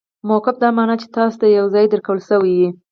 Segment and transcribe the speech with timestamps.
[0.27, 2.67] موقف دا مانا، چي تاسي ته یو ځای درکول سوی يي.